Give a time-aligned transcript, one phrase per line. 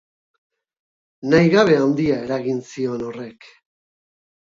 [1.33, 3.47] Nahigabe handia eragin zion horrek.